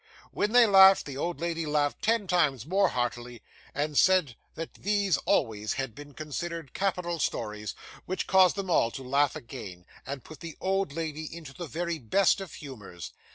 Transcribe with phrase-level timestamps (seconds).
[0.31, 5.17] When they laughed, the old lady laughed ten times more heartily, and said that these
[5.27, 7.75] always had been considered capital stories,
[8.07, 11.99] which caused them all to laugh again, and put the old lady into the very
[11.99, 13.11] best of humours.